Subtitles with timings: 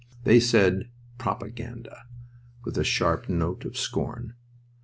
[0.23, 2.05] They said, "Propaganda!"
[2.63, 4.33] with a sharp note of scorn.